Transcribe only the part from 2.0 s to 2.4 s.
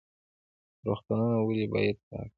پاک وي؟